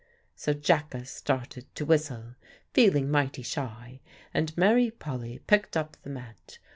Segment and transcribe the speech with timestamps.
[0.35, 2.33] So Jacka started to whistle,
[2.73, 4.01] feeling mighty shy,
[4.33, 6.57] and Mary Polly picked up the mat.